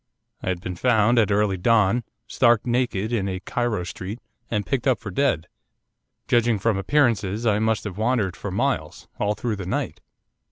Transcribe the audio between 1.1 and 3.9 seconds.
at early dawn, stark naked, in a Cairo